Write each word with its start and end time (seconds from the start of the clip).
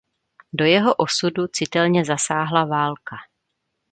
Do 0.53 0.65
jeho 0.65 0.95
osudu 0.95 1.47
citelně 1.47 2.05
zasáhla 2.05 2.65
válka. 2.65 3.15